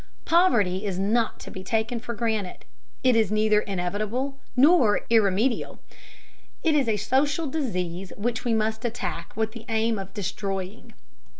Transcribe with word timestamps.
Poverty 0.25 0.83
is 0.83 0.97
not 0.97 1.39
to 1.41 1.51
be 1.51 1.63
taken 1.63 1.99
for 1.99 2.15
granted. 2.15 2.65
It 3.03 3.15
is 3.15 3.31
neither 3.31 3.61
inevitable 3.61 4.39
nor 4.55 5.01
irremedial. 5.11 5.77
It 6.63 6.73
is 6.73 6.87
a 6.87 6.97
social 6.97 7.45
disease 7.45 8.11
which 8.17 8.43
we 8.43 8.55
must 8.55 8.83
attack 8.83 9.37
with 9.37 9.51
the 9.51 9.65
aim 9.69 9.99
of 9.99 10.11
destroying. 10.15 10.95